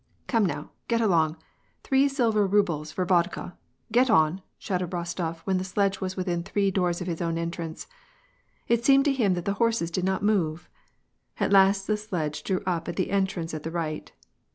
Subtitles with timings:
[0.27, 1.37] "Come now, get along,
[1.83, 3.55] three silver rubles for vodka,
[3.91, 7.85] get on!" shouted Kostof, when the sledge was within three doors of his own entrance.
[8.67, 10.67] It seemed to him that the horses did not move.
[11.39, 14.11] At last the sledge drew up at the entrance at the right.